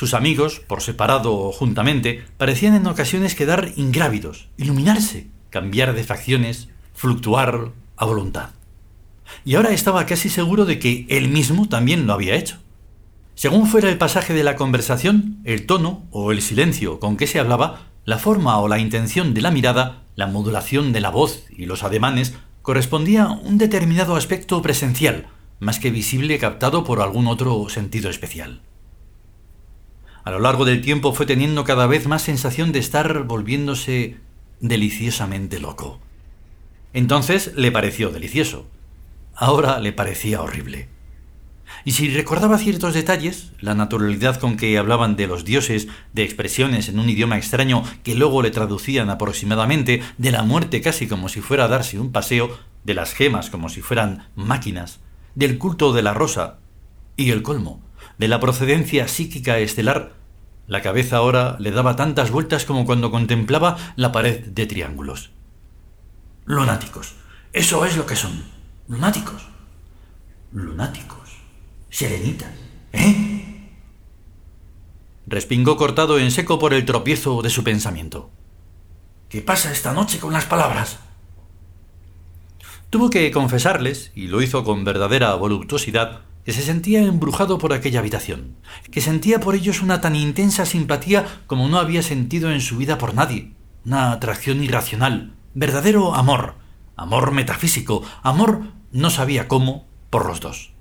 sus 0.00 0.14
amigos, 0.14 0.60
por 0.60 0.80
separado 0.80 1.36
o 1.36 1.52
juntamente, 1.52 2.24
parecían 2.38 2.74
en 2.74 2.86
ocasiones 2.86 3.34
quedar 3.34 3.72
ingrávidos, 3.76 4.48
iluminarse, 4.56 5.26
cambiar 5.50 5.92
de 5.92 6.04
facciones, 6.04 6.70
fluctuar 6.94 7.72
a 7.98 8.06
voluntad. 8.06 8.48
Y 9.44 9.56
ahora 9.56 9.72
estaba 9.72 10.06
casi 10.06 10.30
seguro 10.30 10.64
de 10.64 10.78
que 10.78 11.04
él 11.10 11.28
mismo 11.28 11.68
también 11.68 12.06
lo 12.06 12.14
había 12.14 12.36
hecho. 12.36 12.56
Según 13.34 13.66
fuera 13.66 13.90
el 13.90 13.98
pasaje 13.98 14.32
de 14.32 14.42
la 14.42 14.56
conversación, 14.56 15.42
el 15.44 15.66
tono 15.66 16.06
o 16.12 16.32
el 16.32 16.40
silencio 16.40 16.98
con 16.98 17.18
que 17.18 17.26
se 17.26 17.38
hablaba, 17.38 17.82
la 18.06 18.16
forma 18.16 18.58
o 18.58 18.68
la 18.68 18.78
intención 18.78 19.34
de 19.34 19.42
la 19.42 19.50
mirada, 19.50 20.04
la 20.16 20.26
modulación 20.26 20.94
de 20.94 21.02
la 21.02 21.10
voz 21.10 21.44
y 21.50 21.66
los 21.66 21.82
ademanes 21.82 22.32
correspondía 22.62 23.24
a 23.24 23.32
un 23.32 23.58
determinado 23.58 24.16
aspecto 24.16 24.62
presencial, 24.62 25.26
más 25.58 25.78
que 25.78 25.90
visible 25.90 26.38
captado 26.38 26.84
por 26.84 27.02
algún 27.02 27.26
otro 27.26 27.68
sentido 27.68 28.08
especial. 28.08 28.62
A 30.24 30.30
lo 30.30 30.38
largo 30.38 30.64
del 30.64 30.82
tiempo 30.82 31.12
fue 31.12 31.26
teniendo 31.26 31.64
cada 31.64 31.86
vez 31.86 32.06
más 32.06 32.22
sensación 32.22 32.72
de 32.72 32.78
estar 32.78 33.24
volviéndose 33.24 34.16
deliciosamente 34.60 35.58
loco. 35.58 36.00
Entonces 36.92 37.52
le 37.56 37.72
pareció 37.72 38.10
delicioso. 38.10 38.66
Ahora 39.34 39.78
le 39.80 39.92
parecía 39.92 40.42
horrible. 40.42 40.88
Y 41.84 41.92
si 41.92 42.08
recordaba 42.10 42.58
ciertos 42.58 42.94
detalles, 42.94 43.52
la 43.60 43.74
naturalidad 43.74 44.38
con 44.38 44.56
que 44.56 44.76
hablaban 44.76 45.16
de 45.16 45.26
los 45.26 45.44
dioses, 45.44 45.88
de 46.12 46.24
expresiones 46.24 46.88
en 46.88 46.98
un 46.98 47.08
idioma 47.08 47.38
extraño 47.38 47.84
que 48.02 48.14
luego 48.14 48.42
le 48.42 48.50
traducían 48.50 49.08
aproximadamente, 49.08 50.02
de 50.18 50.32
la 50.32 50.42
muerte 50.42 50.80
casi 50.80 51.06
como 51.06 51.28
si 51.28 51.40
fuera 51.40 51.64
a 51.64 51.68
darse 51.68 51.98
un 51.98 52.12
paseo, 52.12 52.58
de 52.84 52.94
las 52.94 53.14
gemas 53.14 53.50
como 53.50 53.68
si 53.68 53.80
fueran 53.80 54.28
máquinas, 54.34 55.00
del 55.34 55.58
culto 55.58 55.92
de 55.92 56.02
la 56.02 56.12
rosa, 56.12 56.58
y 57.16 57.30
el 57.30 57.42
colmo, 57.42 57.80
de 58.20 58.28
la 58.28 58.38
procedencia 58.38 59.08
psíquica 59.08 59.58
estelar, 59.60 60.12
la 60.66 60.82
cabeza 60.82 61.16
ahora 61.16 61.56
le 61.58 61.70
daba 61.70 61.96
tantas 61.96 62.30
vueltas 62.30 62.66
como 62.66 62.84
cuando 62.84 63.10
contemplaba 63.10 63.78
la 63.96 64.12
pared 64.12 64.44
de 64.44 64.66
triángulos. 64.66 65.30
Lunáticos. 66.44 67.14
Eso 67.54 67.86
es 67.86 67.96
lo 67.96 68.04
que 68.04 68.16
son. 68.16 68.44
Lunáticos. 68.88 69.48
lunáticos, 70.52 71.30
serenitas, 71.88 72.52
¿eh? 72.92 73.70
Respingó 75.26 75.78
cortado 75.78 76.18
en 76.18 76.30
seco 76.30 76.58
por 76.58 76.74
el 76.74 76.84
tropiezo 76.84 77.40
de 77.40 77.48
su 77.48 77.64
pensamiento. 77.64 78.30
¿Qué 79.30 79.40
pasa 79.40 79.72
esta 79.72 79.94
noche 79.94 80.18
con 80.18 80.34
las 80.34 80.44
palabras? 80.44 80.98
Tuvo 82.90 83.08
que 83.08 83.30
confesarles, 83.30 84.12
y 84.14 84.26
lo 84.26 84.42
hizo 84.42 84.62
con 84.62 84.84
verdadera 84.84 85.34
voluptuosidad, 85.36 86.20
que 86.44 86.52
se 86.52 86.62
sentía 86.62 87.02
embrujado 87.02 87.58
por 87.58 87.72
aquella 87.72 88.00
habitación, 88.00 88.56
que 88.90 89.00
sentía 89.00 89.40
por 89.40 89.54
ellos 89.54 89.82
una 89.82 90.00
tan 90.00 90.16
intensa 90.16 90.66
simpatía 90.66 91.26
como 91.46 91.68
no 91.68 91.78
había 91.78 92.02
sentido 92.02 92.50
en 92.50 92.60
su 92.60 92.76
vida 92.76 92.98
por 92.98 93.14
nadie, 93.14 93.52
una 93.84 94.12
atracción 94.12 94.62
irracional, 94.62 95.34
verdadero 95.54 96.14
amor, 96.14 96.54
amor 96.96 97.32
metafísico, 97.32 98.02
amor 98.22 98.62
no 98.92 99.10
sabía 99.10 99.48
cómo 99.48 99.86
por 100.10 100.26
los 100.26 100.40
dos. 100.40 100.72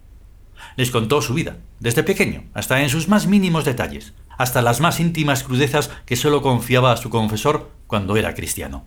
Les 0.75 0.91
contó 0.91 1.21
su 1.21 1.33
vida, 1.33 1.57
desde 1.79 2.03
pequeño, 2.03 2.43
hasta 2.53 2.81
en 2.81 2.89
sus 2.89 3.07
más 3.07 3.27
mínimos 3.27 3.65
detalles, 3.65 4.13
hasta 4.37 4.61
las 4.61 4.79
más 4.79 4.99
íntimas 4.99 5.43
crudezas 5.43 5.89
que 6.05 6.15
sólo 6.15 6.41
confiaba 6.41 6.91
a 6.91 6.97
su 6.97 7.09
confesor 7.09 7.71
cuando 7.87 8.17
era 8.17 8.33
cristiano. 8.33 8.85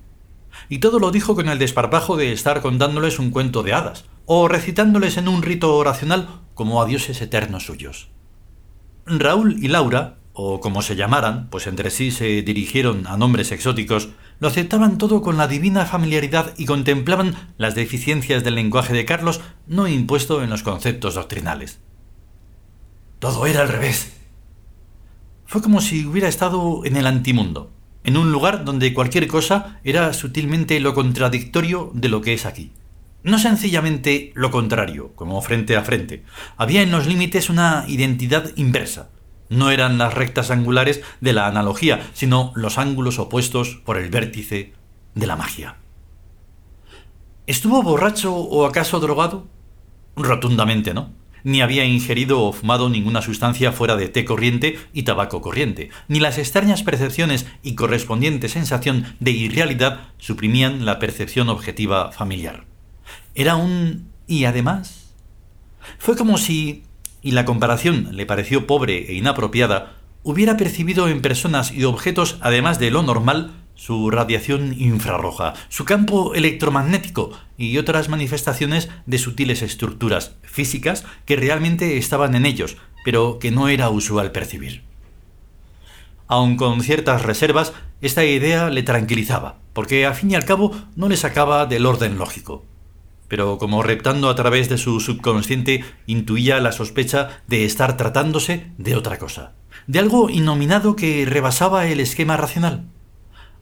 Y 0.69 0.79
todo 0.79 0.99
lo 0.99 1.11
dijo 1.11 1.35
con 1.35 1.49
el 1.49 1.59
desparpajo 1.59 2.17
de 2.17 2.33
estar 2.33 2.63
contándoles 2.63 3.19
un 3.19 3.31
cuento 3.31 3.63
de 3.63 3.75
hadas, 3.75 4.05
o 4.35 4.49
recitándoles 4.49 5.19
en 5.19 5.29
un 5.29 5.43
rito 5.43 5.77
oracional 5.77 6.41
como 6.55 6.81
a 6.81 6.87
dioses 6.87 7.21
eternos 7.21 7.67
suyos. 7.67 8.09
Raúl 9.05 9.63
y 9.63 9.69
Laura, 9.69 10.17
o 10.33 10.59
como 10.59 10.81
se 10.81 10.97
llamaran, 10.97 11.51
pues 11.51 11.67
entre 11.67 11.91
sí 11.91 12.11
se 12.11 12.41
dirigieron 12.41 13.07
a 13.07 13.19
nombres 13.19 13.53
exóticos, 13.53 14.09
lo 14.41 14.49
aceptaban 14.49 14.97
todo 14.97 15.21
con 15.21 15.37
la 15.37 15.49
divina 15.49 15.85
familiaridad 15.85 16.55
y 16.57 16.65
contemplaban 16.65 17.35
las 17.59 17.75
deficiencias 17.75 18.43
del 18.43 18.55
lenguaje 18.55 18.95
de 18.95 19.05
Carlos 19.05 19.43
no 19.67 19.87
impuesto 19.87 20.43
en 20.43 20.49
los 20.49 20.63
conceptos 20.63 21.15
doctrinales. 21.15 21.81
Todo 23.19 23.45
era 23.45 23.61
al 23.61 23.69
revés, 23.69 24.15
fue 25.45 25.61
como 25.61 25.83
si 25.83 26.07
hubiera 26.07 26.29
estado 26.29 26.87
en 26.87 26.97
el 26.97 27.07
antimundo, 27.07 27.71
en 28.03 28.17
un 28.17 28.33
lugar 28.33 28.65
donde 28.65 28.95
cualquier 28.95 29.29
cosa 29.29 29.79
era 29.85 30.15
sutilmente 30.15 30.81
lo 30.81 30.95
contradictorio 30.95 31.91
de 31.93 32.09
lo 32.09 32.23
que 32.23 32.33
es 32.33 32.47
aquí. 32.47 32.73
No 33.23 33.39
sencillamente 33.39 34.33
lo 34.35 34.51
contrario, 34.51 35.13
como 35.15 35.41
frente 35.43 35.77
a 35.77 35.83
frente. 35.83 36.25
Había 36.57 36.83
en 36.83 36.91
los 36.91 37.07
límites 37.07 37.51
una 37.51 37.85
identidad 37.87 38.51
inversa. 38.57 39.11
No 39.49 39.71
eran 39.71 39.99
las 39.99 40.15
rectas 40.15 40.51
angulares 40.51 41.03
de 41.21 41.33
la 41.33 41.47
analogía, 41.47 42.09
sino 42.15 42.53
los 42.57 42.79
ángulos 42.79 43.19
opuestos 43.19 43.81
por 43.85 43.97
el 43.97 44.11
vértice 44.11 44.73
de 45.15 45.27
la 45.27 45.37
magia. 45.37 45.77
¿Estuvo 47.47 47.83
borracho 47.83 48.35
o 48.35 48.67
acaso 48.67 48.99
drogado? 48.99 49.47
Rotundamente 50.17 50.95
no 50.95 51.23
ni 51.45 51.61
había 51.61 51.85
ingerido 51.85 52.41
o 52.41 52.53
fumado 52.53 52.89
ninguna 52.89 53.23
sustancia 53.23 53.73
fuera 53.73 53.97
de 53.97 54.09
té 54.09 54.25
corriente 54.25 54.79
y 54.93 55.03
tabaco 55.03 55.41
corriente, 55.41 55.91
ni 56.09 56.21
las 56.21 56.39
extrañas 56.39 56.83
percepciones 56.83 57.47
y 57.63 57.75
correspondiente 57.75 58.49
sensación 58.49 59.17
de 59.21 59.33
irrealidad 59.33 60.01
suprimían 60.19 60.85
la 60.85 60.99
percepción 60.99 61.49
objetiva 61.49 62.13
familiar. 62.13 62.72
Era 63.35 63.57
un... 63.57 64.11
y 64.27 64.45
además... 64.45 65.15
Fue 65.99 66.17
como 66.17 66.39
si, 66.39 66.85
y 67.23 67.33
la 67.33 67.45
comparación 67.45 68.11
le 68.13 68.27
pareció 68.27 68.67
pobre 68.67 69.11
e 69.11 69.15
inapropiada, 69.15 69.97
hubiera 70.23 70.57
percibido 70.57 71.09
en 71.09 71.23
personas 71.23 71.73
y 71.73 71.85
objetos, 71.85 72.39
además 72.41 72.79
de 72.79 72.91
lo 72.91 73.03
normal, 73.03 73.53
su 73.75 74.11
radiación 74.11 74.75
infrarroja, 74.79 75.55
su 75.69 75.85
campo 75.85 76.35
electromagnético 76.35 77.33
y 77.57 77.79
otras 77.79 78.09
manifestaciones 78.09 78.91
de 79.07 79.19
sutiles 79.19 79.63
estructuras 79.63 80.37
físicas 80.43 81.05
que 81.25 81.37
realmente 81.37 81.97
estaban 81.99 82.35
en 82.35 82.47
ellos, 82.47 82.77
pero 83.05 83.39
que 83.39 83.51
no 83.51 83.69
era 83.69 83.91
usual 83.91 84.31
percibir. 84.31 84.83
Aun 86.29 86.57
con 86.57 86.81
ciertas 86.83 87.23
reservas, 87.23 87.73
esta 88.01 88.25
idea 88.25 88.71
le 88.71 88.83
tranquilizaba, 88.83 89.59
porque 89.73 90.07
a 90.07 90.15
fin 90.15 90.31
y 90.31 90.35
al 90.35 90.45
cabo 90.45 90.73
no 90.97 91.09
le 91.09 91.17
sacaba 91.17 91.67
del 91.67 91.87
orden 91.87 92.19
lógico. 92.19 92.65
Pero 93.33 93.57
como 93.57 93.83
reptando 93.83 94.29
a 94.29 94.35
través 94.35 94.69
de 94.69 94.77
su 94.77 95.01
subconsciente, 95.01 95.87
intuía 96.07 96.61
la 96.61 96.71
sospecha 96.71 97.41
de 97.47 97.65
estar 97.65 97.97
tratándose 97.97 98.67
de 98.77 98.95
otra 98.95 99.17
cosa, 99.17 99.53
de 99.87 100.01
algo 100.01 100.29
innominado 100.29 100.97
que 100.97 101.25
rebasaba 101.25 101.87
el 101.87 102.01
esquema 102.01 102.37
racional. 102.37 102.85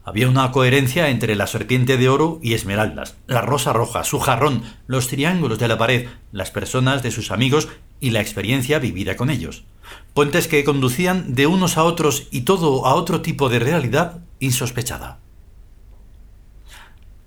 Había 0.03 0.27
una 0.27 0.51
coherencia 0.51 1.07
entre 1.07 1.37
la 1.37 1.47
serpiente 1.47 1.95
de 1.95 2.09
oro 2.09 2.37
y 2.43 2.53
esmeraldas, 2.53 3.15
la 3.27 3.39
rosa 3.39 3.71
roja, 3.71 4.03
su 4.03 4.19
jarrón, 4.19 4.63
los 4.87 5.07
triángulos 5.07 5.57
de 5.57 5.69
la 5.69 5.77
pared, 5.77 6.09
las 6.33 6.51
personas 6.51 7.01
de 7.01 7.11
sus 7.11 7.31
amigos 7.31 7.69
y 8.01 8.09
la 8.09 8.19
experiencia 8.19 8.77
vivida 8.77 9.15
con 9.15 9.29
ellos. 9.29 9.63
Puentes 10.13 10.49
que 10.49 10.65
conducían 10.65 11.33
de 11.33 11.47
unos 11.47 11.77
a 11.77 11.85
otros 11.85 12.27
y 12.29 12.41
todo 12.41 12.85
a 12.85 12.95
otro 12.95 13.21
tipo 13.21 13.47
de 13.47 13.59
realidad 13.59 14.19
insospechada. 14.41 15.20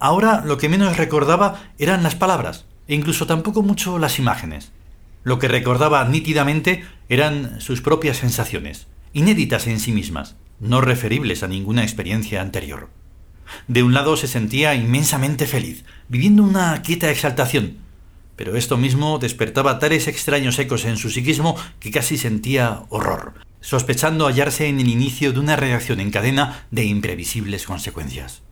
Ahora 0.05 0.43
lo 0.45 0.59
que 0.59 0.69
menos 0.69 0.99
recordaba 0.99 1.63
eran 1.79 2.03
las 2.03 2.15
palabras, 2.15 2.67
e 2.89 2.95
incluso 2.95 3.27
tampoco 3.27 3.63
mucho 3.63 3.99
las 3.99 4.19
imágenes. 4.19 4.71
Lo 5.23 5.39
que 5.39 5.49
recordaba 5.49 6.05
nítidamente 6.05 6.85
eran 7.09 7.59
sus 7.63 7.81
propias 7.81 8.19
sensaciones, 8.19 8.87
inéditas 9.15 9.67
en 9.67 9.81
sí 9.81 9.93
mismas, 9.93 10.37
no 10.61 10.83
referibles 10.83 11.43
a 11.43 11.49
ninguna 11.49 11.85
experiencia 11.85 12.43
anterior. 12.43 12.91
De 13.67 13.83
un 13.83 13.95
lado 13.95 14.19
se 14.19 14.27
sentía 14.27 14.75
inmensamente 14.75 15.47
feliz, 15.47 15.87
viviendo 16.11 16.43
una 16.43 16.83
quieta 16.83 17.11
exaltación, 17.11 17.79
pero 18.37 18.57
esto 18.57 18.77
mismo 18.77 19.19
despertaba 19.19 19.79
tales 19.79 20.07
extraños 20.07 20.59
ecos 20.59 20.85
en 20.85 20.99
su 20.99 21.09
psiquismo 21.09 21.57
que 21.81 21.91
casi 21.91 22.19
sentía 22.19 22.83
horror, 22.91 23.33
sospechando 23.63 24.27
hallarse 24.27 24.69
en 24.69 24.81
el 24.81 24.89
inicio 24.89 25.33
de 25.33 25.41
una 25.41 25.57
reacción 25.57 25.99
en 25.99 26.11
cadena 26.11 26.67
de 26.71 26.85
imprevisibles 26.85 27.65
consecuencias. 27.65 28.44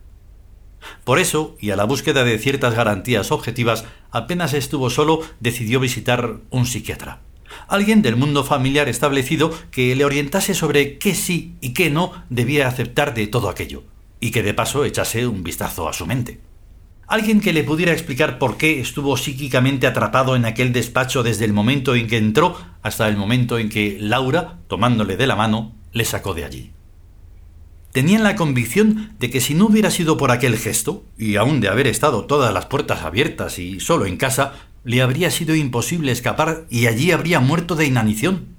Por 1.05 1.19
eso, 1.19 1.57
y 1.61 1.71
a 1.71 1.77
la 1.77 1.85
búsqueda 1.85 2.25
de 2.25 2.39
ciertas 2.39 2.75
garantías 2.75 3.33
objetivas, 3.33 3.85
apenas 4.11 4.55
estuvo 4.55 4.91
solo, 4.91 5.21
decidió 5.41 5.81
visitar 5.81 6.39
un 6.51 6.67
psiquiatra 6.67 7.21
alguien 7.69 8.03
del 8.03 8.17
mundo 8.17 8.45
familiar 8.45 8.89
establecido 8.89 9.53
que 9.71 9.95
le 9.95 10.05
orientase 10.05 10.55
sobre 10.55 10.99
qué 10.99 11.15
sí 11.15 11.55
y 11.61 11.75
qué 11.75 11.91
no 11.91 12.13
debía 12.31 12.69
aceptar 12.69 13.15
de 13.15 13.27
todo 13.27 13.49
aquello, 13.49 13.85
y 14.21 14.31
que 14.31 14.43
de 14.43 14.55
paso 14.55 14.85
echase 14.85 15.27
un 15.27 15.43
vistazo 15.43 15.89
a 15.89 15.93
su 15.93 16.07
mente. 16.07 16.41
Alguien 17.07 17.41
que 17.41 17.53
le 17.53 17.65
pudiera 17.65 17.93
explicar 17.93 18.39
por 18.39 18.57
qué 18.57 18.81
estuvo 18.81 19.17
psíquicamente 19.17 19.87
atrapado 19.87 20.35
en 20.37 20.45
aquel 20.45 20.73
despacho 20.73 21.23
desde 21.23 21.45
el 21.45 21.53
momento 21.53 21.95
en 21.95 22.07
que 22.07 22.17
entró 22.17 22.57
hasta 22.83 23.09
el 23.09 23.17
momento 23.17 23.59
en 23.59 23.69
que 23.69 23.99
Laura, 24.01 24.59
tomándole 24.69 25.17
de 25.17 25.27
la 25.27 25.37
mano, 25.37 25.75
le 25.93 26.05
sacó 26.05 26.33
de 26.33 26.45
allí. 26.45 26.73
Tenían 27.93 28.23
la 28.23 28.37
convicción 28.37 29.15
de 29.19 29.31
que 29.31 29.43
si 29.43 29.55
no 29.55 29.67
hubiera 29.67 29.91
sido 29.91 30.17
por 30.17 30.31
aquel 30.31 30.57
gesto, 30.57 31.05
y 31.19 31.37
aun 31.37 31.61
de 31.61 31.69
haber 31.69 31.87
estado 31.87 32.25
todas 32.25 32.53
las 32.53 32.65
puertas 32.67 33.03
abiertas 33.03 33.59
y 33.59 33.81
solo 33.81 34.07
en 34.07 34.17
casa, 34.17 34.55
le 34.83 35.03
habría 35.03 35.31
sido 35.31 35.55
imposible 35.55 36.11
escapar 36.11 36.65
y 36.71 36.87
allí 36.87 37.13
habría 37.13 37.39
muerto 37.39 37.75
de 37.77 37.85
inanición. 37.85 38.57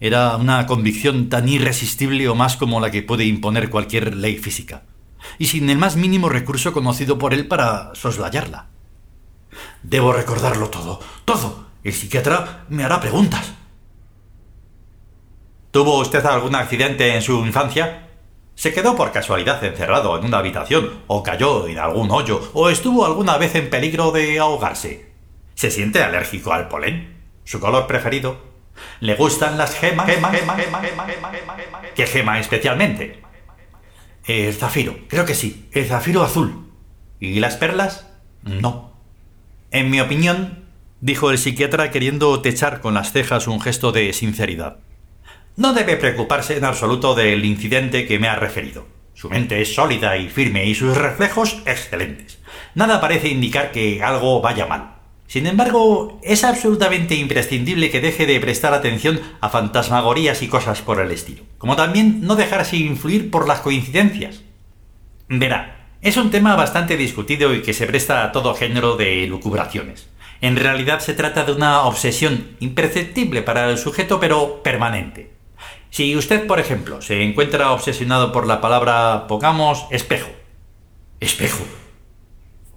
Era 0.00 0.36
una 0.36 0.66
convicción 0.66 1.30
tan 1.30 1.48
irresistible 1.48 2.28
o 2.28 2.34
más 2.34 2.58
como 2.58 2.78
la 2.78 2.90
que 2.90 3.02
puede 3.02 3.24
imponer 3.24 3.70
cualquier 3.70 4.14
ley 4.14 4.36
física, 4.36 4.82
y 5.38 5.46
sin 5.46 5.70
el 5.70 5.78
más 5.78 5.96
mínimo 5.96 6.28
recurso 6.28 6.74
conocido 6.74 7.16
por 7.16 7.32
él 7.32 7.48
para 7.48 7.94
soslayarla. 7.94 8.66
Debo 9.82 10.12
recordarlo 10.12 10.68
todo, 10.68 11.00
todo. 11.24 11.66
El 11.82 11.94
psiquiatra 11.94 12.66
me 12.68 12.84
hará 12.84 13.00
preguntas. 13.00 13.54
¿Tuvo 15.70 16.00
usted 16.00 16.24
algún 16.26 16.54
accidente 16.54 17.14
en 17.14 17.22
su 17.22 17.44
infancia? 17.46 18.05
¿Se 18.56 18.72
quedó 18.72 18.96
por 18.96 19.12
casualidad 19.12 19.62
encerrado 19.62 20.18
en 20.18 20.24
una 20.24 20.38
habitación, 20.38 21.02
o 21.08 21.22
cayó 21.22 21.68
en 21.68 21.78
algún 21.78 22.10
hoyo, 22.10 22.50
o 22.54 22.70
estuvo 22.70 23.04
alguna 23.04 23.36
vez 23.36 23.54
en 23.54 23.68
peligro 23.68 24.12
de 24.12 24.38
ahogarse? 24.38 25.10
¿Se 25.54 25.70
siente 25.70 26.02
alérgico 26.02 26.54
al 26.54 26.66
polen? 26.66 27.18
¿Su 27.44 27.60
color 27.60 27.86
preferido? 27.86 28.40
¿Le 29.00 29.14
gustan 29.14 29.58
las 29.58 29.78
gemas? 29.78 30.10
¿Qué 31.94 32.06
gema 32.06 32.40
especialmente? 32.40 33.22
El 34.24 34.54
zafiro, 34.54 34.96
creo 35.06 35.26
que 35.26 35.34
sí, 35.34 35.68
el 35.72 35.84
zafiro 35.84 36.22
azul. 36.22 36.72
¿Y 37.20 37.40
las 37.40 37.56
perlas? 37.56 38.10
No. 38.42 38.96
En 39.70 39.90
mi 39.90 40.00
opinión, 40.00 40.64
dijo 41.02 41.30
el 41.30 41.36
psiquiatra 41.36 41.90
queriendo 41.90 42.40
techar 42.40 42.80
con 42.80 42.94
las 42.94 43.12
cejas 43.12 43.48
un 43.48 43.60
gesto 43.60 43.92
de 43.92 44.14
sinceridad. 44.14 44.78
No 45.56 45.72
debe 45.72 45.96
preocuparse 45.96 46.58
en 46.58 46.66
absoluto 46.66 47.14
del 47.14 47.42
incidente 47.46 48.06
que 48.06 48.18
me 48.18 48.28
ha 48.28 48.36
referido. 48.36 48.86
Su 49.14 49.30
mente 49.30 49.62
es 49.62 49.74
sólida 49.74 50.18
y 50.18 50.28
firme 50.28 50.66
y 50.66 50.74
sus 50.74 50.94
reflejos 50.94 51.62
excelentes. 51.64 52.38
Nada 52.74 53.00
parece 53.00 53.28
indicar 53.28 53.72
que 53.72 54.02
algo 54.02 54.42
vaya 54.42 54.66
mal. 54.66 54.96
Sin 55.26 55.46
embargo, 55.46 56.20
es 56.22 56.44
absolutamente 56.44 57.14
imprescindible 57.14 57.90
que 57.90 58.02
deje 58.02 58.26
de 58.26 58.38
prestar 58.38 58.74
atención 58.74 59.18
a 59.40 59.48
fantasmagorías 59.48 60.42
y 60.42 60.48
cosas 60.48 60.82
por 60.82 61.00
el 61.00 61.10
estilo, 61.10 61.44
como 61.56 61.74
también 61.74 62.20
no 62.20 62.36
dejarse 62.36 62.76
influir 62.76 63.30
por 63.30 63.48
las 63.48 63.60
coincidencias. 63.60 64.42
Verá, 65.28 65.88
es 66.02 66.18
un 66.18 66.30
tema 66.30 66.54
bastante 66.54 66.98
discutido 66.98 67.54
y 67.54 67.62
que 67.62 67.72
se 67.72 67.86
presta 67.86 68.24
a 68.24 68.32
todo 68.32 68.54
género 68.54 68.96
de 68.96 69.26
lucubraciones. 69.26 70.10
En 70.42 70.56
realidad 70.56 71.00
se 71.00 71.14
trata 71.14 71.44
de 71.44 71.52
una 71.52 71.82
obsesión 71.84 72.56
imperceptible 72.60 73.40
para 73.40 73.70
el 73.70 73.78
sujeto, 73.78 74.20
pero 74.20 74.62
permanente. 74.62 75.35
Si 75.96 76.14
usted, 76.14 76.46
por 76.46 76.60
ejemplo, 76.60 77.00
se 77.00 77.22
encuentra 77.22 77.72
obsesionado 77.72 78.30
por 78.30 78.46
la 78.46 78.60
palabra, 78.60 79.26
pongamos, 79.26 79.86
espejo. 79.90 80.28
Espejo. 81.20 81.64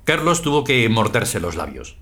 Carlos 0.06 0.42
tuvo 0.42 0.64
que 0.64 0.88
morderse 0.88 1.42
los 1.42 1.58
labios. 1.58 1.98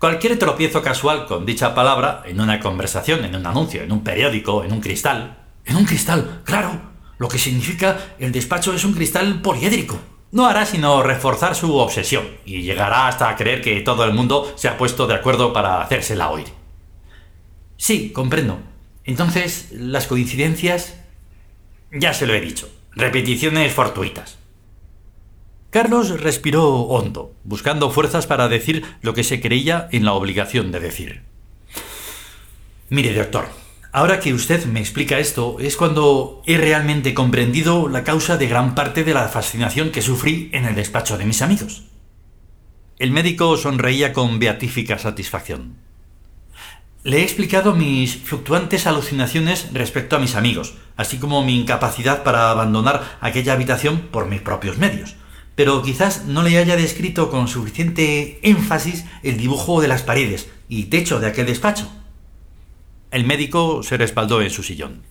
Cualquier 0.00 0.40
tropiezo 0.40 0.82
casual 0.82 1.26
con 1.26 1.46
dicha 1.46 1.72
palabra, 1.72 2.24
en 2.26 2.40
una 2.40 2.58
conversación, 2.58 3.24
en 3.24 3.36
un 3.36 3.46
anuncio, 3.46 3.84
en 3.84 3.92
un 3.92 4.02
periódico, 4.02 4.64
en 4.64 4.72
un 4.72 4.80
cristal. 4.80 5.38
En 5.64 5.76
un 5.76 5.84
cristal, 5.84 6.40
claro. 6.42 6.80
Lo 7.18 7.28
que 7.28 7.38
significa 7.38 8.16
el 8.18 8.32
despacho 8.32 8.74
es 8.74 8.84
un 8.84 8.94
cristal 8.94 9.42
poliédrico. 9.42 10.00
No 10.32 10.48
hará 10.48 10.66
sino 10.66 11.00
reforzar 11.04 11.54
su 11.54 11.76
obsesión 11.76 12.24
y 12.44 12.62
llegará 12.62 13.06
hasta 13.06 13.36
creer 13.36 13.62
que 13.62 13.82
todo 13.82 14.02
el 14.04 14.14
mundo 14.14 14.52
se 14.56 14.66
ha 14.66 14.76
puesto 14.76 15.06
de 15.06 15.14
acuerdo 15.14 15.52
para 15.52 15.80
hacérsela 15.80 16.28
oír. 16.28 16.48
Sí, 17.76 18.10
comprendo. 18.10 18.58
Entonces, 19.04 19.68
las 19.72 20.06
coincidencias... 20.06 20.96
Ya 21.92 22.14
se 22.14 22.26
lo 22.26 22.34
he 22.34 22.40
dicho. 22.40 22.70
Repeticiones 22.92 23.72
fortuitas. 23.72 24.38
Carlos 25.70 26.20
respiró 26.20 26.68
hondo, 26.68 27.32
buscando 27.44 27.90
fuerzas 27.90 28.26
para 28.26 28.48
decir 28.48 28.84
lo 29.02 29.14
que 29.14 29.22
se 29.22 29.40
creía 29.40 29.88
en 29.92 30.04
la 30.04 30.14
obligación 30.14 30.72
de 30.72 30.80
decir. 30.80 31.22
Mire, 32.88 33.14
doctor, 33.14 33.48
ahora 33.92 34.18
que 34.18 34.34
usted 34.34 34.64
me 34.66 34.80
explica 34.80 35.20
esto, 35.20 35.58
es 35.60 35.76
cuando 35.76 36.42
he 36.44 36.58
realmente 36.58 37.14
comprendido 37.14 37.88
la 37.88 38.02
causa 38.02 38.36
de 38.36 38.48
gran 38.48 38.74
parte 38.74 39.04
de 39.04 39.14
la 39.14 39.28
fascinación 39.28 39.90
que 39.90 40.02
sufrí 40.02 40.50
en 40.52 40.64
el 40.64 40.74
despacho 40.74 41.16
de 41.16 41.24
mis 41.24 41.40
amigos. 41.40 41.84
El 42.98 43.12
médico 43.12 43.56
sonreía 43.56 44.12
con 44.12 44.40
beatífica 44.40 44.98
satisfacción. 44.98 45.76
Le 47.02 47.18
he 47.18 47.22
explicado 47.22 47.74
mis 47.74 48.16
fluctuantes 48.16 48.86
alucinaciones 48.86 49.68
respecto 49.72 50.16
a 50.16 50.18
mis 50.18 50.34
amigos, 50.34 50.74
así 50.96 51.18
como 51.18 51.42
mi 51.42 51.58
incapacidad 51.58 52.22
para 52.22 52.50
abandonar 52.50 53.18
aquella 53.20 53.54
habitación 53.54 54.00
por 54.10 54.26
mis 54.26 54.42
propios 54.42 54.78
medios 54.78 55.16
pero 55.60 55.82
quizás 55.82 56.24
no 56.24 56.42
le 56.42 56.56
haya 56.56 56.74
descrito 56.74 57.30
con 57.30 57.46
suficiente 57.46 58.40
énfasis 58.42 59.04
el 59.22 59.36
dibujo 59.36 59.82
de 59.82 59.88
las 59.88 60.02
paredes 60.02 60.48
y 60.70 60.84
techo 60.84 61.20
de 61.20 61.26
aquel 61.26 61.44
despacho. 61.44 61.86
El 63.10 63.26
médico 63.26 63.82
se 63.82 63.98
respaldó 63.98 64.40
en 64.40 64.48
su 64.48 64.62
sillón. 64.62 65.02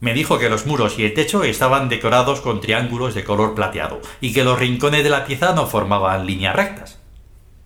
Me 0.00 0.12
dijo 0.12 0.40
que 0.40 0.48
los 0.48 0.66
muros 0.66 0.98
y 0.98 1.04
el 1.04 1.14
techo 1.14 1.44
estaban 1.44 1.88
decorados 1.88 2.40
con 2.40 2.60
triángulos 2.60 3.14
de 3.14 3.22
color 3.22 3.54
plateado 3.54 4.00
y 4.20 4.32
que 4.32 4.42
los 4.42 4.58
rincones 4.58 5.04
de 5.04 5.10
la 5.10 5.24
pieza 5.24 5.52
no 5.52 5.68
formaban 5.68 6.26
líneas 6.26 6.56
rectas. 6.56 6.98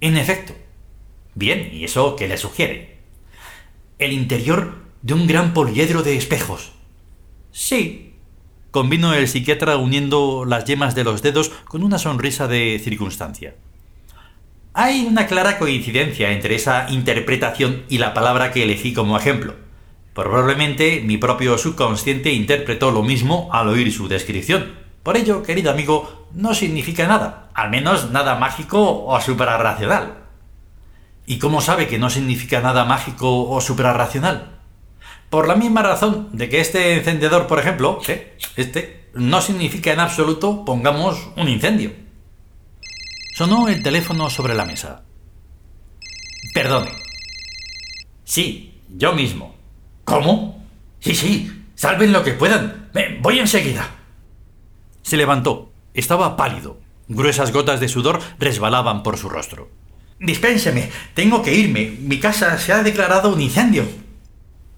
En 0.02 0.18
efecto. 0.18 0.52
Bien, 1.34 1.70
¿y 1.72 1.84
eso 1.84 2.16
qué 2.16 2.28
le 2.28 2.36
sugiere? 2.36 2.91
El 4.02 4.12
interior 4.12 4.78
de 5.02 5.14
un 5.14 5.28
gran 5.28 5.54
poliedro 5.54 6.02
de 6.02 6.16
espejos. 6.16 6.72
Sí, 7.52 8.16
convino 8.72 9.14
el 9.14 9.28
psiquiatra 9.28 9.76
uniendo 9.76 10.44
las 10.44 10.64
yemas 10.64 10.96
de 10.96 11.04
los 11.04 11.22
dedos 11.22 11.52
con 11.68 11.84
una 11.84 12.00
sonrisa 12.00 12.48
de 12.48 12.80
circunstancia. 12.82 13.54
Hay 14.74 15.06
una 15.06 15.28
clara 15.28 15.56
coincidencia 15.56 16.32
entre 16.32 16.56
esa 16.56 16.90
interpretación 16.90 17.84
y 17.88 17.98
la 17.98 18.12
palabra 18.12 18.50
que 18.50 18.64
elegí 18.64 18.92
como 18.92 19.16
ejemplo. 19.16 19.54
Probablemente 20.14 21.00
mi 21.04 21.16
propio 21.16 21.56
subconsciente 21.56 22.32
interpretó 22.32 22.90
lo 22.90 23.04
mismo 23.04 23.50
al 23.52 23.68
oír 23.68 23.92
su 23.92 24.08
descripción. 24.08 24.72
Por 25.04 25.16
ello, 25.16 25.44
querido 25.44 25.70
amigo, 25.70 26.26
no 26.34 26.54
significa 26.54 27.06
nada, 27.06 27.50
al 27.54 27.70
menos 27.70 28.10
nada 28.10 28.34
mágico 28.34 29.04
o 29.06 29.20
suprarracional. 29.20 30.21
¿Y 31.32 31.38
cómo 31.38 31.62
sabe 31.62 31.88
que 31.88 31.98
no 31.98 32.10
significa 32.10 32.60
nada 32.60 32.84
mágico 32.84 33.48
o 33.48 33.58
suprarracional? 33.62 34.58
Por 35.30 35.48
la 35.48 35.56
misma 35.56 35.80
razón 35.82 36.28
de 36.34 36.50
que 36.50 36.60
este 36.60 36.92
encendedor, 36.92 37.46
por 37.46 37.58
ejemplo, 37.58 38.00
este, 38.56 39.08
no 39.14 39.40
significa 39.40 39.94
en 39.94 40.00
absoluto, 40.00 40.62
pongamos, 40.66 41.30
un 41.38 41.48
incendio. 41.48 41.94
Sonó 43.34 43.68
el 43.68 43.82
teléfono 43.82 44.28
sobre 44.28 44.54
la 44.54 44.66
mesa. 44.66 45.04
Perdone. 46.52 46.90
Sí, 48.24 48.82
yo 48.90 49.14
mismo. 49.14 49.54
¿Cómo? 50.04 50.62
Sí, 51.00 51.14
sí, 51.14 51.64
salven 51.74 52.12
lo 52.12 52.24
que 52.24 52.34
puedan. 52.34 52.90
voy 53.22 53.38
enseguida. 53.38 53.88
Se 55.00 55.16
levantó. 55.16 55.72
Estaba 55.94 56.36
pálido. 56.36 56.78
Gruesas 57.08 57.52
gotas 57.52 57.80
de 57.80 57.88
sudor 57.88 58.20
resbalaban 58.38 59.02
por 59.02 59.16
su 59.16 59.30
rostro. 59.30 59.70
Dispénseme, 60.22 60.88
tengo 61.14 61.42
que 61.42 61.52
irme. 61.52 61.96
Mi 61.98 62.20
casa 62.20 62.56
se 62.56 62.72
ha 62.72 62.84
declarado 62.84 63.34
un 63.34 63.40
incendio. 63.40 63.84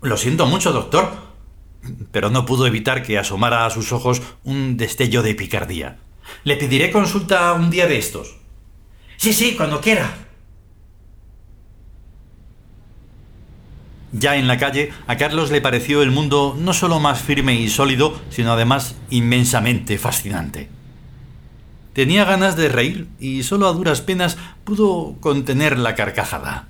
Lo 0.00 0.16
siento 0.16 0.46
mucho, 0.46 0.72
doctor. 0.72 1.12
Pero 2.12 2.30
no 2.30 2.46
pudo 2.46 2.66
evitar 2.66 3.02
que 3.02 3.18
asomara 3.18 3.66
a 3.66 3.70
sus 3.70 3.92
ojos 3.92 4.22
un 4.42 4.78
destello 4.78 5.22
de 5.22 5.34
picardía. 5.34 5.98
Le 6.44 6.56
pediré 6.56 6.90
consulta 6.90 7.52
un 7.52 7.68
día 7.68 7.86
de 7.86 7.98
estos. 7.98 8.36
Sí, 9.18 9.34
sí, 9.34 9.54
cuando 9.54 9.82
quiera. 9.82 10.16
Ya 14.12 14.36
en 14.36 14.48
la 14.48 14.56
calle, 14.56 14.92
a 15.06 15.18
Carlos 15.18 15.50
le 15.50 15.60
pareció 15.60 16.00
el 16.02 16.10
mundo 16.10 16.56
no 16.58 16.72
solo 16.72 17.00
más 17.00 17.20
firme 17.20 17.54
y 17.54 17.68
sólido, 17.68 18.18
sino 18.30 18.52
además 18.52 18.96
inmensamente 19.10 19.98
fascinante. 19.98 20.70
Tenía 21.94 22.24
ganas 22.24 22.56
de 22.56 22.68
reír 22.68 23.08
y 23.18 23.44
solo 23.44 23.66
a 23.68 23.72
duras 23.72 24.02
penas 24.02 24.36
pudo 24.64 25.16
contener 25.20 25.78
la 25.78 25.94
carcajada. 25.94 26.68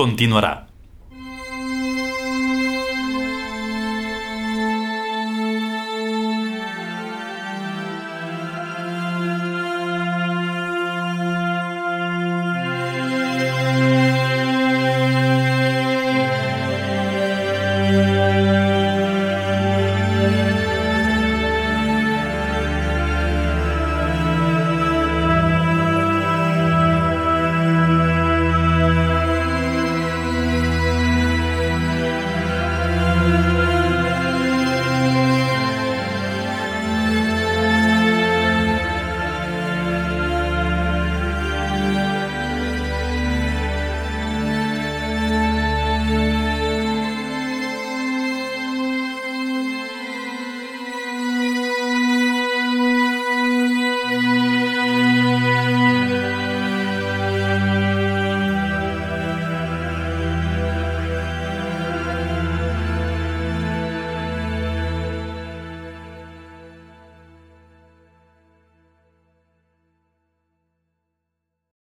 continuará. 0.00 0.69